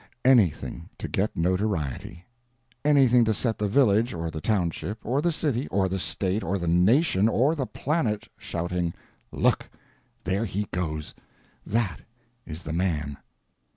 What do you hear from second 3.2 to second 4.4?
to set the village, or